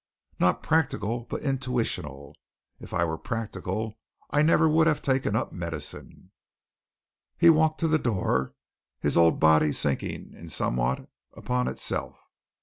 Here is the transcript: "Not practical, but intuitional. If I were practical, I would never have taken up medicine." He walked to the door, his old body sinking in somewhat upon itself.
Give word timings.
"Not 0.39 0.63
practical, 0.63 1.25
but 1.29 1.43
intuitional. 1.43 2.33
If 2.79 2.91
I 2.91 3.05
were 3.05 3.19
practical, 3.19 3.99
I 4.31 4.37
would 4.37 4.47
never 4.47 4.83
have 4.85 4.99
taken 5.03 5.35
up 5.35 5.53
medicine." 5.53 6.31
He 7.37 7.51
walked 7.51 7.79
to 7.81 7.87
the 7.87 7.99
door, 7.99 8.55
his 8.99 9.15
old 9.15 9.39
body 9.39 9.71
sinking 9.71 10.33
in 10.33 10.49
somewhat 10.49 11.07
upon 11.33 11.67
itself. 11.67 12.17